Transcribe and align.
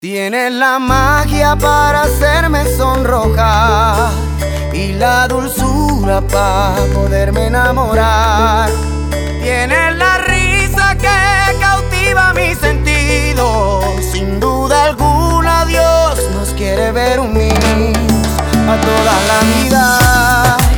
Tienes 0.00 0.52
la 0.52 0.78
magia 0.78 1.56
para 1.56 2.02
hacerme 2.02 2.64
sonrojar 2.76 4.12
y 4.72 4.92
la 4.92 5.26
dulzura 5.26 6.20
para 6.20 6.84
poderme 6.94 7.46
enamorar. 7.46 8.70
Tienes 9.42 9.96
la 9.96 10.18
risa 10.18 10.96
que 10.96 11.58
cautiva 11.58 12.32
mis 12.32 12.56
sentidos. 12.58 13.84
Sin 14.12 14.38
duda 14.38 14.84
alguna 14.84 15.64
Dios 15.64 16.30
nos 16.32 16.50
quiere 16.50 16.92
ver 16.92 17.18
unidos 17.18 17.98
a 18.68 18.76
toda 18.80 19.14
la 19.26 19.40
vida. 19.52 20.77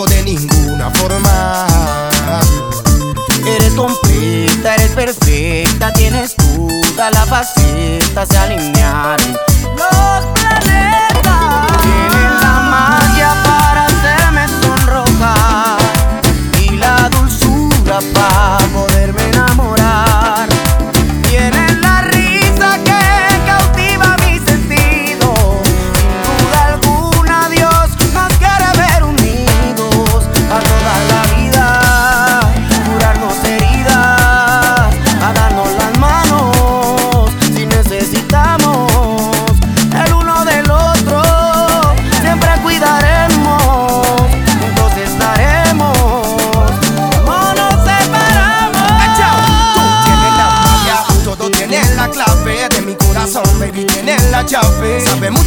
de 0.00 0.22
ninguna 0.22 0.90
forma. 0.90 1.66
Eres 3.46 3.74
completa, 3.74 4.74
eres 4.74 4.92
perfecta, 4.92 5.92
tienes 5.92 6.34
toda 6.34 7.10
la 7.10 7.26
faceta, 7.26 8.24
se 8.24 8.38
alinearon 8.38 9.36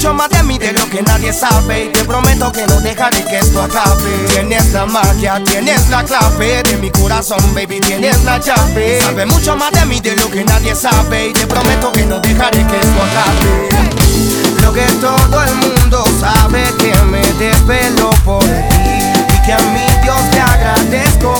mucho 0.06 0.14
más 0.14 0.30
de 0.30 0.44
mí 0.44 0.60
de 0.60 0.72
lo 0.72 0.88
que 0.88 1.02
nadie 1.02 1.34
sabe. 1.34 1.86
Y 1.86 1.88
te 1.90 2.04
prometo 2.04 2.52
que 2.52 2.68
no 2.68 2.80
dejaré 2.80 3.24
que 3.24 3.40
esto 3.40 3.64
acabe. 3.64 4.12
Tienes 4.30 4.72
la 4.72 4.86
magia, 4.86 5.42
tienes 5.44 5.90
la 5.90 6.04
clave 6.04 6.62
de 6.62 6.78
mi 6.78 6.92
corazón, 6.92 7.40
baby, 7.56 7.80
tienes 7.80 8.24
la 8.24 8.38
llave. 8.38 9.00
Sabe 9.02 9.26
mucho 9.26 9.58
más 9.58 9.72
de 9.72 9.84
mí 9.88 10.00
de 10.00 10.16
lo 10.16 10.30
que 10.30 10.44
nadie 10.44 10.76
sabe. 10.76 11.30
Y 11.30 11.34
te 11.34 11.48
prometo 11.48 11.92
que 11.92 12.06
no 12.06 12.20
dejaré 12.20 12.68
que 12.68 12.76
esto 12.76 13.02
acabe. 13.02 13.70
Lo 14.62 14.74
que 14.74 14.86
todo 15.02 15.44
el 15.44 15.56
mundo 15.56 16.04
sabe 16.20 16.64
que 16.78 16.96
me 17.06 17.22
desvelo 17.40 18.12
por 18.24 18.44
ti. 18.44 18.86
Y 19.34 19.42
que 19.44 19.54
a 19.54 19.58
mí 19.58 19.86
Dios 20.04 20.22
te 20.30 20.40
agradezco 20.40 21.34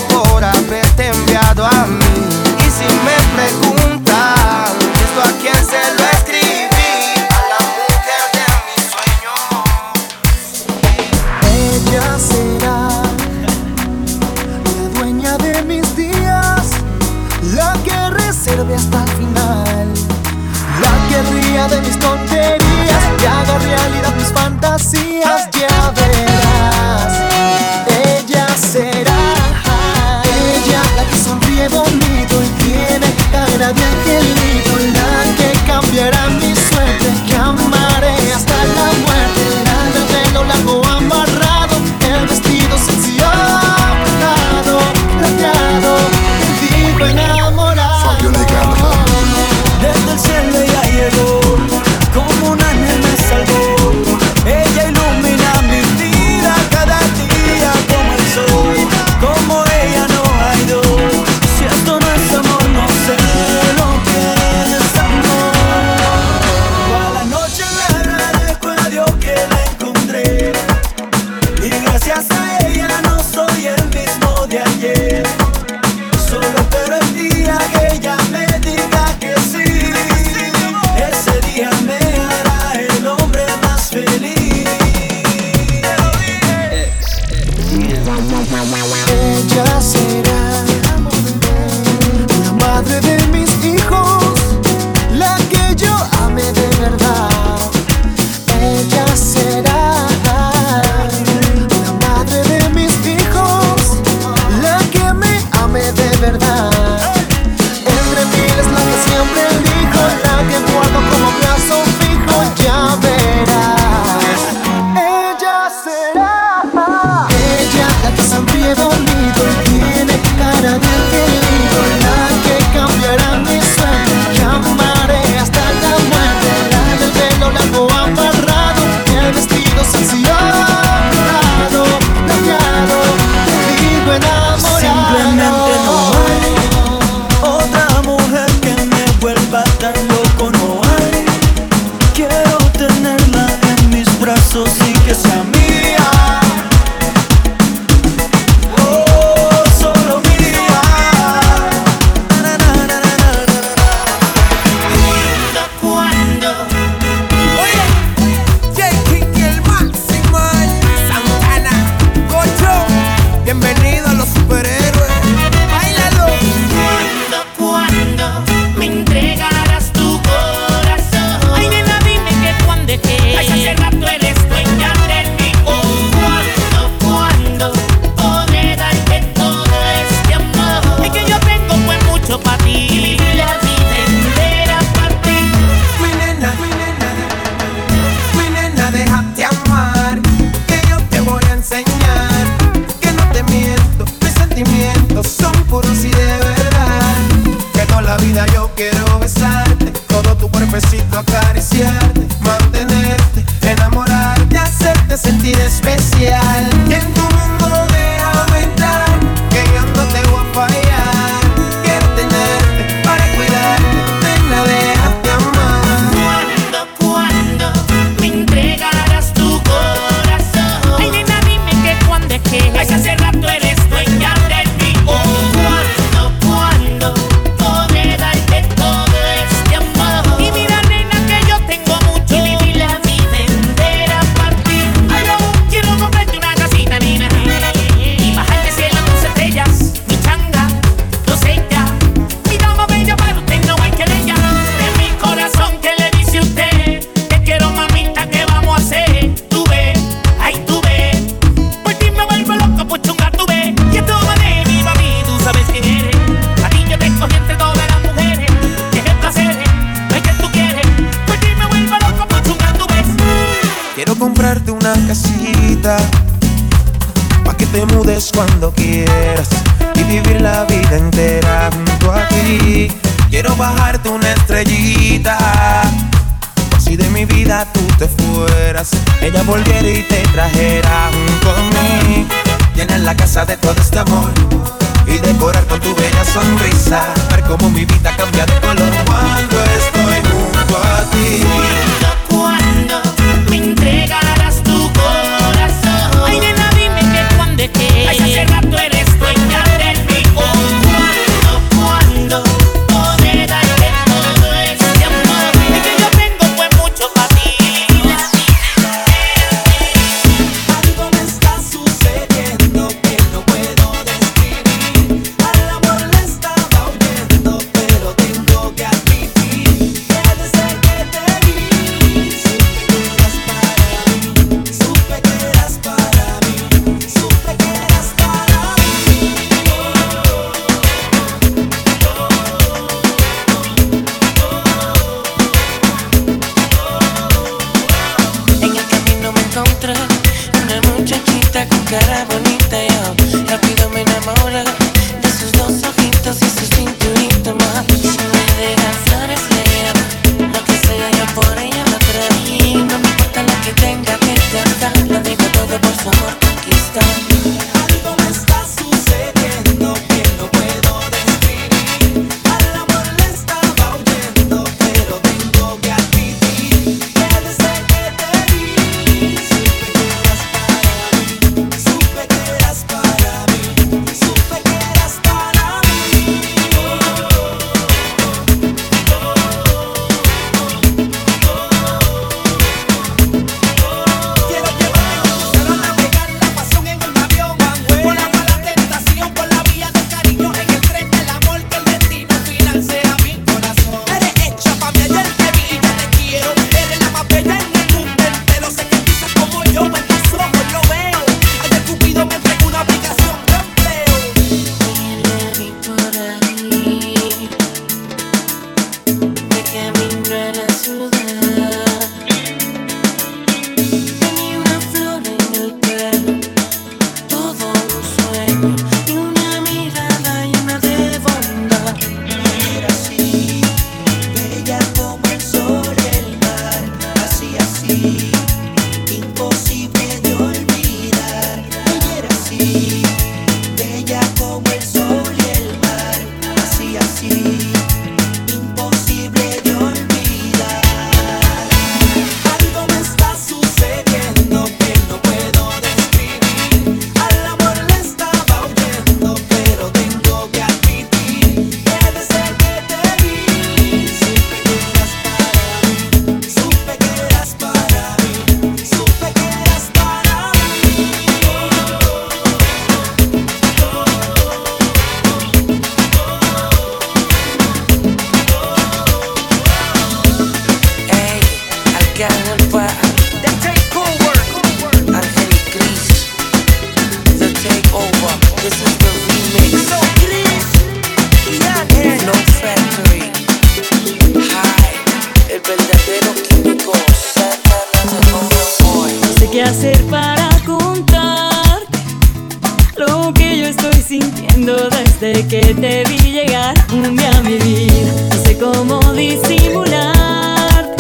disimular 499.28 500.96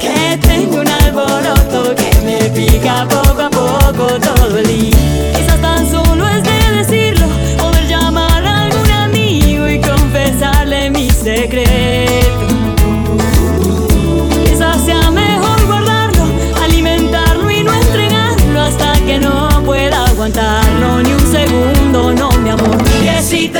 que 0.00 0.38
tengo 0.48 0.80
un 0.80 0.88
alboroto 0.88 1.94
que 1.94 2.10
me 2.24 2.38
pica 2.50 3.06
poco 3.08 3.42
a 3.42 3.50
poco 3.50 4.06
todo 4.18 4.58
el 4.58 4.66
día. 4.66 5.32
Quizás 5.36 5.60
tan 5.60 5.88
solo 5.88 6.26
es 6.28 6.42
de 6.42 6.58
decirlo, 6.78 7.26
poder 7.58 7.86
llamar 7.86 8.44
a 8.44 8.64
algún 8.64 8.90
amigo 8.90 9.68
y 9.68 9.80
confesarle 9.80 10.90
mi 10.90 11.08
secreto. 11.10 12.46
Quizás 14.44 14.84
sea 14.84 15.10
mejor 15.10 15.66
guardarlo, 15.66 16.24
alimentarlo 16.64 17.50
y 17.50 17.62
no 17.62 17.72
entregarlo 17.74 18.60
hasta 18.60 18.92
que 19.06 19.18
no 19.18 19.62
pueda 19.64 20.04
aguantarlo 20.06 21.02
ni 21.02 21.12
un 21.12 21.32
segundo, 21.32 22.12
no 22.12 22.30
mi 22.42 22.50
amor. 22.50 22.76
Que 23.02 23.22
si 23.22 23.48
te 23.48 23.59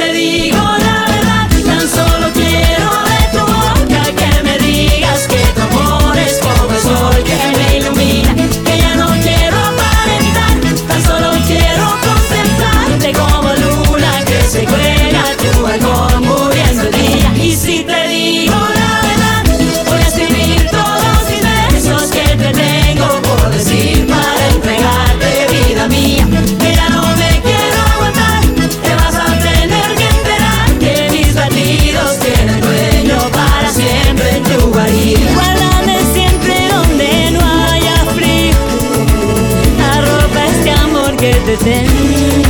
que 41.62 42.49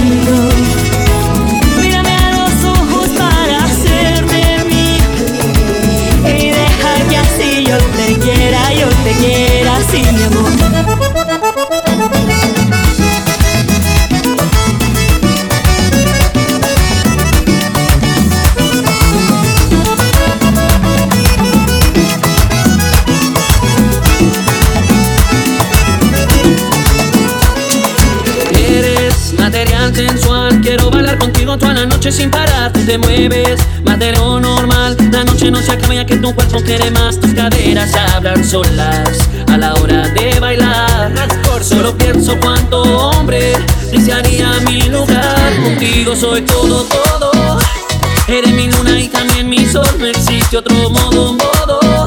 noche 32.11 32.23
sin 32.23 32.31
parar. 32.31 32.73
Tú 32.73 32.81
te 32.85 32.99
mueves 32.99 33.61
más 33.85 33.99
de 33.99 34.13
lo 34.13 34.41
normal. 34.41 34.97
La 35.13 35.25
noche 35.25 35.51
no 35.51 35.61
se 35.61 35.73
acaba 35.73 35.95
ya 35.95 36.05
que 36.05 36.17
tu 36.17 36.35
cuerpo 36.35 36.61
quiere 36.63 36.91
más. 36.91 37.19
Tus 37.21 37.33
caderas 37.35 37.95
hablan 37.95 38.45
solas 38.45 39.29
a 39.49 39.57
la 39.57 39.75
hora 39.75 40.09
de 40.09 40.39
bailar. 40.41 41.13
Solo 41.63 41.97
pienso 41.97 42.39
cuánto 42.41 42.83
hombre 42.83 43.53
desearía 43.93 44.61
mi 44.67 44.83
lugar. 44.89 45.63
Contigo 45.63 46.17
soy 46.17 46.43
todo, 46.43 46.85
todo. 46.85 47.59
Eres 48.27 48.53
mi 48.53 48.69
luna 48.69 48.99
y 48.99 49.09
también 49.09 49.49
mi 49.49 49.67
sol. 49.67 49.87
No 49.99 50.07
existe 50.07 50.57
otro 50.57 50.91
modo, 50.91 51.35
modo. 51.35 52.07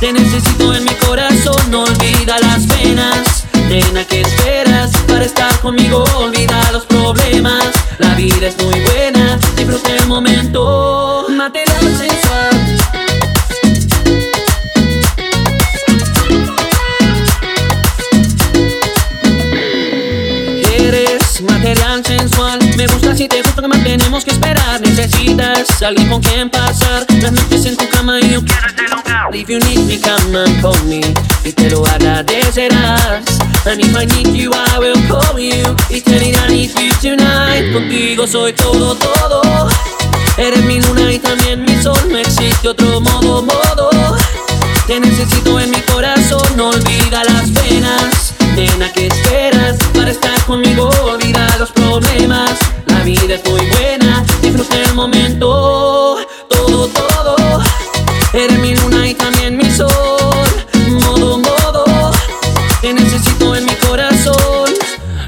Te 0.00 0.12
necesito 0.12 0.74
en 0.74 0.84
mi 0.84 0.94
corazón, 1.06 1.70
no 1.70 1.84
olvida 1.84 2.38
las 2.40 2.66
penas. 2.66 3.44
Nena, 3.68 4.04
¿qué 4.04 4.20
esperas 4.20 4.90
para 5.08 5.24
estar 5.24 5.58
conmigo? 5.60 6.04
Olvida 6.16 6.70
los 6.72 6.84
problemas. 6.84 7.70
La 7.98 8.14
vida 8.14 8.48
es 8.48 8.56
muy 8.62 8.83
Necesitas 25.84 25.88
alguien 25.88 26.08
con 26.08 26.22
quien 26.22 26.50
pasar 26.50 27.06
las 27.20 27.32
noches 27.32 27.66
en 27.66 27.76
tu 27.76 27.86
cama 27.90 28.18
y 28.18 28.30
yo 28.30 28.42
quiero 28.42 28.68
este 28.68 28.82
lugar. 28.84 29.34
If 29.34 29.48
you 29.48 29.58
need 29.58 29.80
me, 29.80 30.00
come 30.00 30.38
and 30.38 30.62
call 30.62 30.82
me. 30.84 31.00
Y 31.44 31.52
te 31.52 31.68
lo 31.68 31.84
agradecerás. 31.86 33.22
And 33.66 33.82
I 33.82 34.06
need 34.06 34.34
you, 34.34 34.50
I 34.50 34.78
will 34.78 34.94
call 35.08 35.38
you. 35.38 35.76
Y 35.90 36.00
te 36.00 36.18
diré 36.18 36.38
I 36.38 36.48
need 36.48 36.70
you 36.78 36.94
tonight. 37.02 37.70
Contigo 37.74 38.26
soy 38.26 38.54
todo, 38.54 38.94
todo. 38.94 39.68
Eres 40.38 40.64
mi 40.64 40.80
luna 40.80 41.12
y 41.12 41.18
también 41.18 41.62
mi 41.62 41.76
sol. 41.82 41.98
No 42.08 42.16
existe 42.16 42.66
otro 42.66 43.02
modo, 43.02 43.42
modo. 43.42 43.90
Te 44.86 45.00
necesito 45.00 45.60
en 45.60 45.70
mi 45.70 45.80
corazón, 45.82 46.46
no 46.56 46.70
olvida 46.70 47.24
las 47.24 47.50
penas. 47.50 48.32
Nena, 48.54 48.90
¿qué 48.92 49.08
esperas 49.08 49.76
para 49.92 50.10
estar 50.10 50.40
conmigo? 50.44 50.88
Olvida 51.04 51.56
los 51.58 51.70
problemas. 51.72 52.52
La 52.86 53.02
vida 53.02 53.34
es 53.34 53.44
muy 53.50 53.66
buena, 53.66 54.03
disfruta 54.54 54.82
el 54.82 54.94
momento. 54.94 56.16
Todo, 56.48 56.88
todo. 56.88 57.62
Eres 58.32 58.58
mi 58.58 58.74
luna 58.76 59.08
y 59.08 59.14
también 59.14 59.56
mi 59.56 59.70
sol. 59.70 59.88
Modo, 60.88 61.38
modo. 61.38 62.12
Te 62.80 62.92
necesito 62.92 63.56
en 63.56 63.64
mi 63.64 63.74
corazón. 63.74 64.70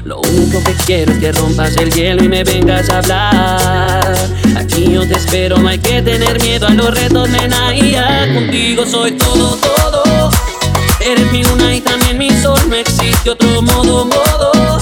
Lo 0.05 0.19
único 0.19 0.63
que 0.63 0.73
quiero 0.85 1.11
es 1.11 1.19
que 1.19 1.31
rompas 1.33 1.75
el 1.77 1.91
hielo 1.91 2.23
y 2.23 2.29
me 2.29 2.43
vengas 2.43 2.89
a 2.89 2.99
hablar. 2.99 4.17
Aquí 4.55 4.93
yo 4.93 5.05
te 5.05 5.15
espero, 5.15 5.57
no 5.57 5.67
hay 5.67 5.79
que 5.79 6.01
tener 6.01 6.41
miedo 6.41 6.67
a 6.67 6.71
los 6.71 6.93
retos, 6.93 7.29
nena. 7.29 7.75
Y 7.75 7.91
ya 7.91 8.33
contigo 8.33 8.85
soy 8.85 9.11
todo, 9.13 9.57
todo. 9.57 10.29
Eres 11.01 11.31
mi 11.31 11.43
luna 11.43 11.75
y 11.75 11.81
también 11.81 12.17
mi 12.17 12.29
sol, 12.41 12.59
no 12.69 12.75
existe 12.75 13.29
otro 13.29 13.61
modo, 13.61 14.05
modo. 14.05 14.79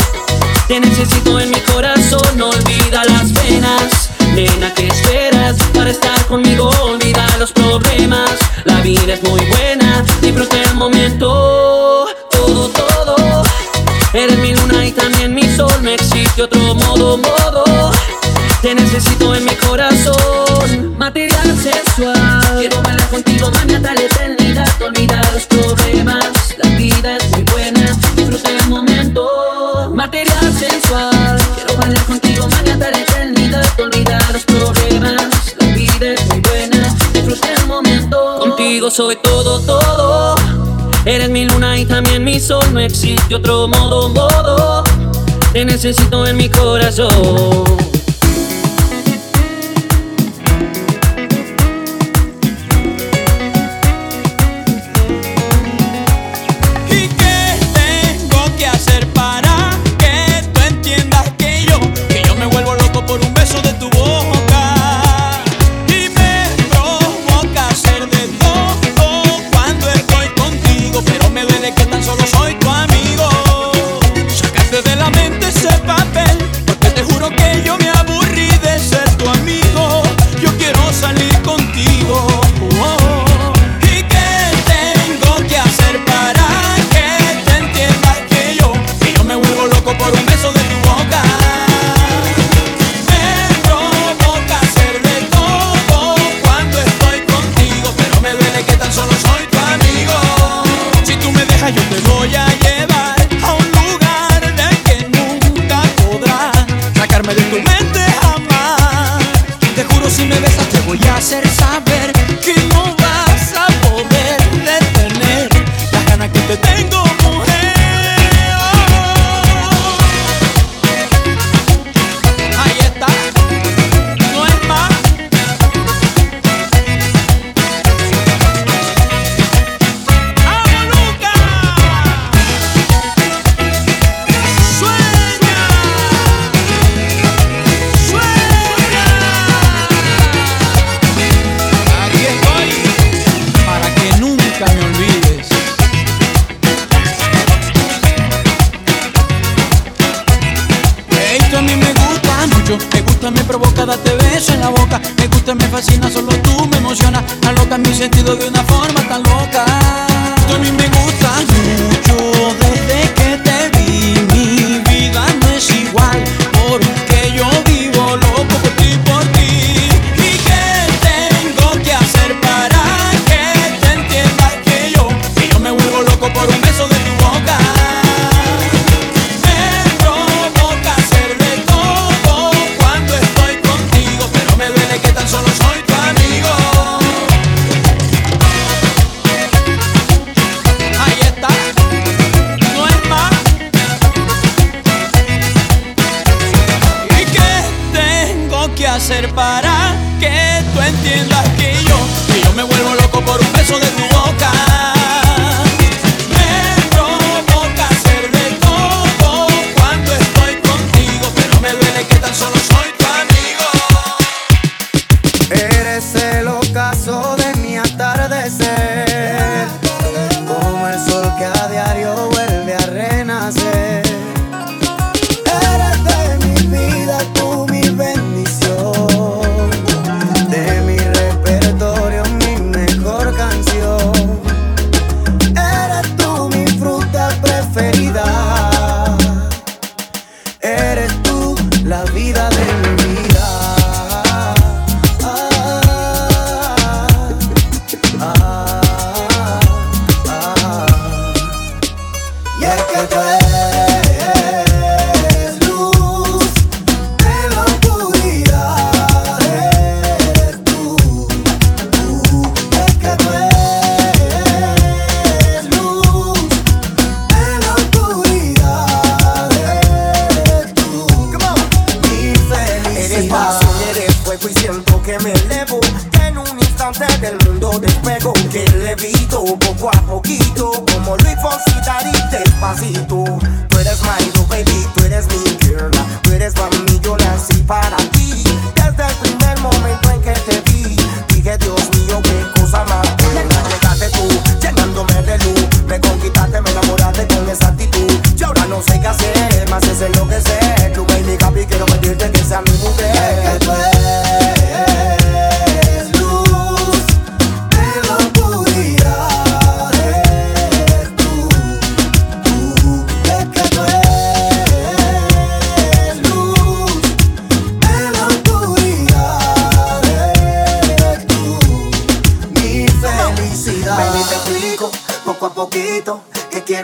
Te 0.67 0.79
necesito 0.79 1.39
en 1.39 1.51
mi 1.51 1.59
corazón, 1.61 2.37
no 2.37 2.49
olvida 2.49 3.03
las 3.05 3.31
penas. 3.31 4.04
Nena, 4.45 4.71
¿qué 4.75 4.87
esperas 4.87 5.57
para 5.73 5.89
estar 5.89 6.23
conmigo? 6.27 6.69
Olvida 6.83 7.25
los 7.39 7.51
problemas. 7.51 8.31
La 8.65 8.79
vida 8.81 9.13
es 9.15 9.23
muy 9.23 9.41
buena, 9.41 10.05
disfruta 10.21 10.61
el 10.61 10.75
momento. 10.75 12.07
Todo, 12.29 12.69
todo. 12.69 13.43
Eres 14.13 14.37
mi 14.37 14.53
luna 14.53 14.85
y 14.85 14.91
también 14.91 15.33
mi 15.33 15.47
sol, 15.55 15.73
no 15.81 15.89
existe 15.89 16.43
otro 16.43 16.75
modo, 16.75 17.17
modo. 17.17 17.91
Te 18.61 18.75
necesito 18.75 19.33
en 19.33 19.45
mi 19.45 19.55
corazón, 19.55 20.95
material 20.97 21.57
sexual. 21.57 22.57
Quiero 22.59 22.81
bailar 22.83 23.09
contigo, 23.09 23.49
mami, 23.51 23.73
hasta 23.73 23.93
la 23.95 24.01
eternidad. 24.01 24.69
Olvida 24.81 25.21
los 25.33 25.47
momento. 38.81 38.85
Contigo 38.85 38.91
soy 38.91 39.15
todo, 39.17 39.59
todo. 39.61 40.35
Eres 41.05 41.29
mi 41.29 41.45
luna 41.45 41.77
y 41.77 41.85
también 41.85 42.23
mi 42.23 42.39
sol, 42.39 42.65
no 42.73 42.79
existe 42.79 43.35
otro 43.35 43.67
modo, 43.67 44.09
modo. 44.09 44.83
Te 45.53 45.63
necesito 45.63 46.25
en 46.25 46.37
mi 46.37 46.49
corazón. 46.49 47.94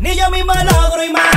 Ni 0.00 0.16
yo 0.16 0.30
mismo 0.30 0.52
logro 0.54 1.04
imaginar. 1.04 1.29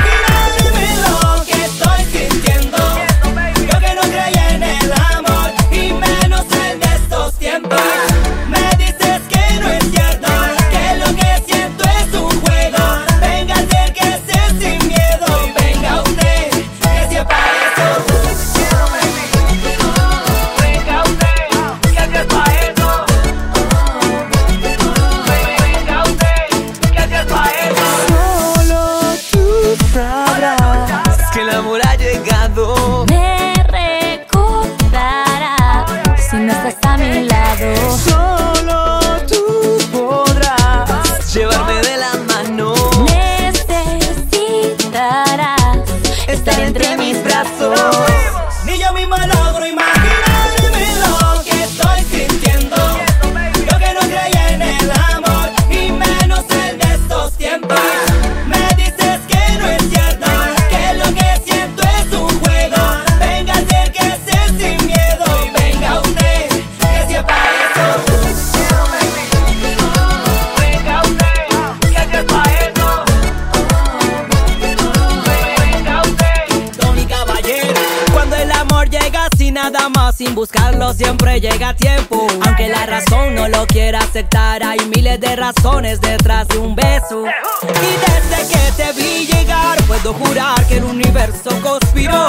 siempre 80.94 81.40
llega 81.40 81.70
a 81.70 81.74
tiempo. 81.74 82.26
Aunque 82.44 82.68
la 82.68 82.86
razón 82.86 83.34
no 83.34 83.48
lo 83.48 83.66
quiera 83.66 84.00
aceptar, 84.00 84.62
hay 84.62 84.78
miles 84.94 85.20
de 85.20 85.36
razones 85.36 86.00
detrás 86.00 86.46
de 86.48 86.58
un 86.58 86.74
beso. 86.74 87.24
Y 87.26 87.92
desde 88.06 88.48
que 88.52 88.72
te 88.82 88.92
vi 88.92 89.26
llegar, 89.26 89.82
puedo 89.84 90.14
jurar 90.14 90.66
que 90.66 90.78
el 90.78 90.84
universo 90.84 91.50
conspiró. 91.62 92.26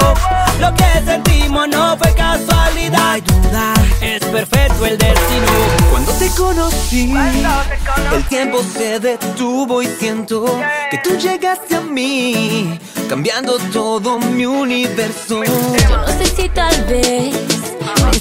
Lo 0.60 0.74
que 0.74 0.84
sentimos 1.04 1.68
no 1.68 1.96
fue 1.96 2.12
casualidad. 2.14 3.12
hay 3.12 3.20
duda, 3.20 3.74
es 4.00 4.24
perfecto 4.24 4.86
el 4.86 4.98
destino. 4.98 5.46
Cuando 5.90 6.12
te 6.12 6.28
conocí, 6.30 7.14
el 8.14 8.24
tiempo 8.24 8.62
se 8.62 8.98
detuvo 8.98 9.82
y 9.82 9.86
siento 9.86 10.44
que 10.90 10.98
tú 10.98 11.16
llegaste 11.16 11.76
a 11.76 11.80
mí, 11.80 12.78
cambiando 13.08 13.58
todo 13.72 14.18
mi 14.18 14.46
universo. 14.46 15.42
Yo 15.44 15.96
no 15.96 16.06
sé 16.08 16.26
si 16.26 16.48
tal 16.48 16.84
vez 16.84 17.55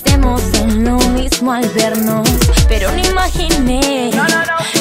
Pensemos 0.04 0.42
en 0.56 0.84
lo 0.84 0.98
mismo 1.12 1.54
al 1.54 1.70
vernos, 1.70 2.28
pero 2.68 2.92
no 2.92 2.98
imaginé 2.98 4.12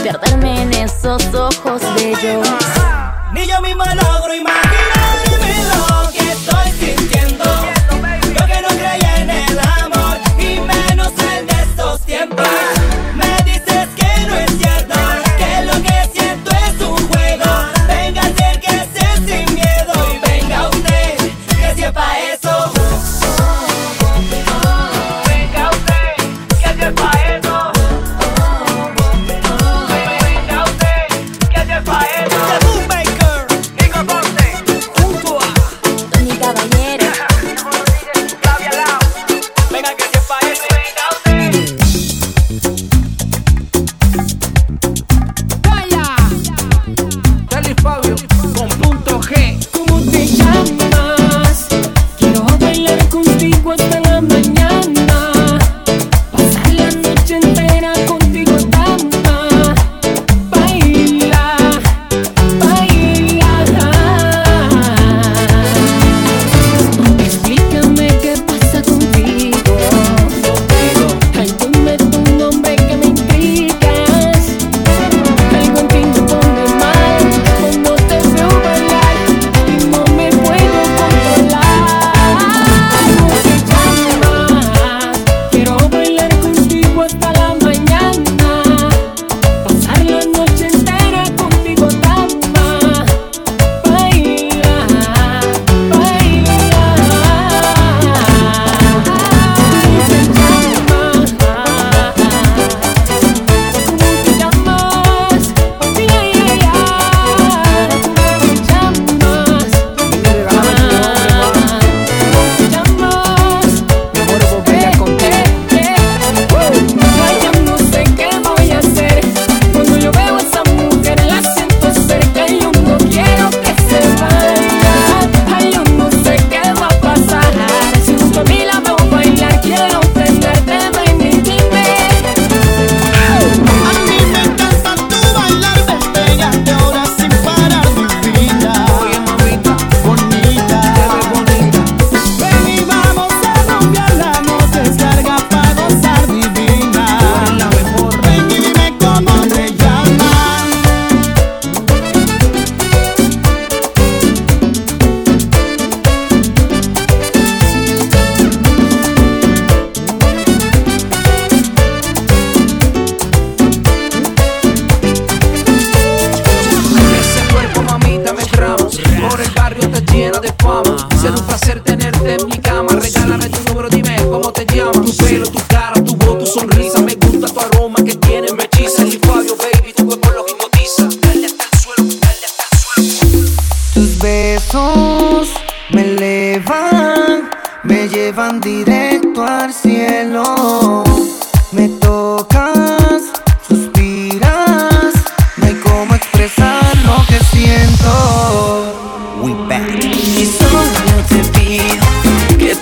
perderme 0.02 0.62
en 0.62 0.72
esos 0.72 1.22
ojos 1.32 1.80
bellos. 1.94 2.48
Ni 3.32 3.46
yo 3.46 3.60
misma 3.60 3.94
logro 3.94 4.34
imaginar. 4.34 4.73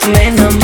Que 0.02 0.61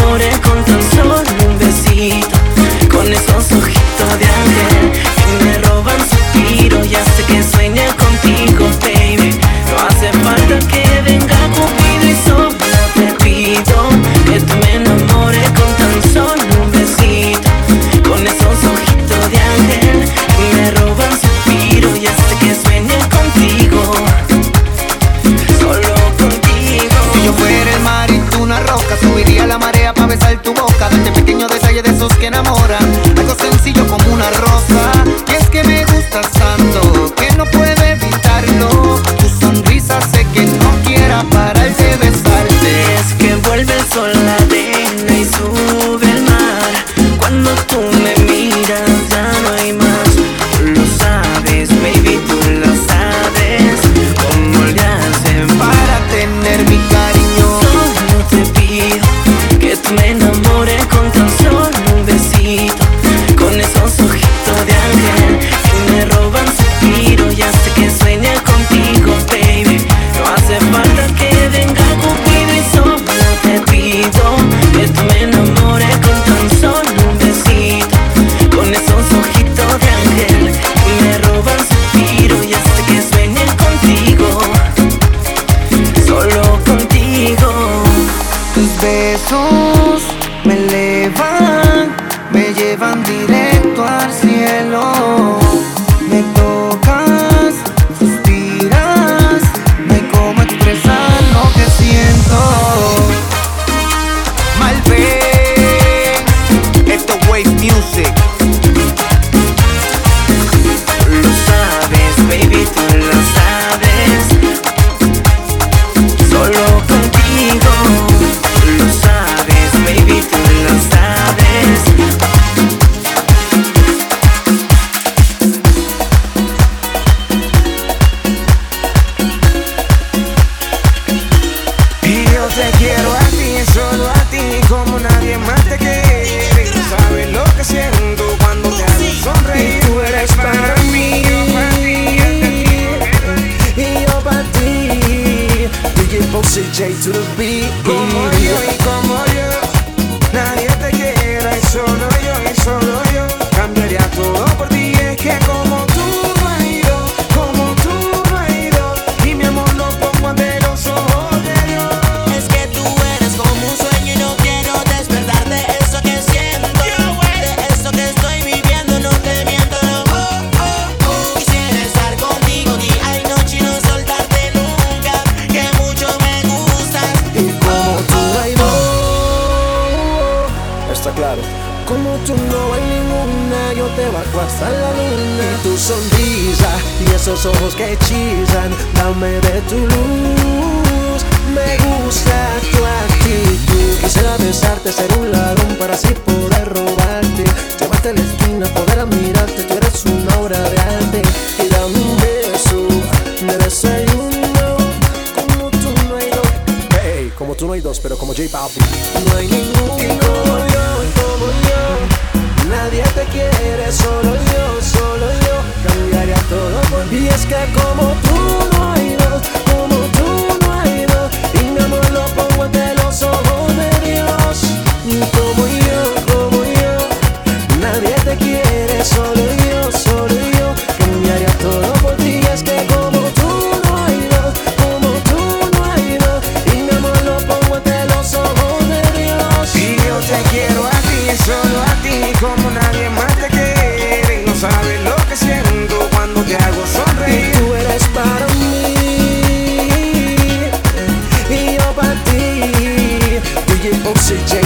besarte, 194.89 195.97
ser 195.99 196.17
un 196.29 196.38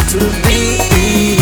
to 0.08 0.18
me. 0.18 1.41